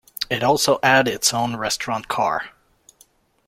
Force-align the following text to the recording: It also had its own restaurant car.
It 0.31 0.41
also 0.41 0.79
had 0.81 1.07
its 1.07 1.31
own 1.31 1.57
restaurant 1.57 2.07
car. 2.07 2.49